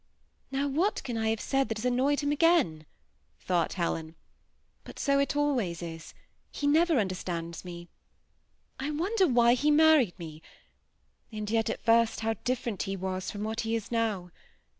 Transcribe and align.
^' 0.01 0.03
Now, 0.49 0.67
what 0.67 1.03
can 1.03 1.15
I 1.15 1.29
have 1.29 1.39
said 1.39 1.69
that 1.69 1.77
has 1.77 1.85
annoyed 1.85 2.21
him 2.21 2.31
again?" 2.31 2.87
thought 3.47 3.73
Helen;" 3.73 4.15
but 4.83 4.97
so 4.97 5.19
it 5.19 5.35
always 5.35 5.83
is; 5.83 6.15
he 6.51 6.65
never 6.65 6.97
understands 6.97 7.63
me. 7.63 7.87
I 8.79 8.89
wonder 8.89 9.27
why 9.27 9.53
he 9.53 9.69
married 9.69 10.17
me; 10.17 10.41
and 11.31 11.51
yet 11.51 11.69
at 11.69 11.83
first 11.85 12.21
how 12.21 12.33
different 12.43 12.81
he 12.89 12.95
was 12.95 13.29
from 13.29 13.43
what 13.43 13.59
he 13.59 13.75
is 13.75 13.91
now 13.91 14.31